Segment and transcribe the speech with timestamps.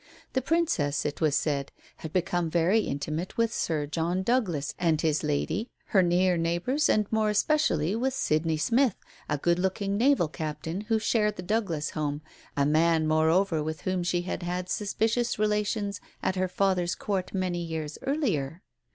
[0.33, 5.23] The Princess, it was said, had become very intimate with Sir John Douglas and his
[5.23, 8.95] lady, her near neighbours, and more especially with Sydney Smith,
[9.29, 12.23] a good looking naval captain, who shared the Douglas home,
[12.57, 17.61] a man, moreover, with whom she had had suspicious relations at her father's Court many
[17.63, 18.63] years earlier.